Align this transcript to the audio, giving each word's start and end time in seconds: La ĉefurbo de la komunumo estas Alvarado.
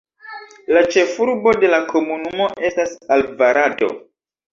La 0.77 0.81
ĉefurbo 0.93 1.53
de 1.63 1.69
la 1.73 1.79
komunumo 1.91 2.47
estas 2.71 2.95
Alvarado. 3.17 3.91